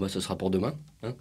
[0.00, 0.74] Bah, ce sera pour demain.
[1.02, 1.14] hein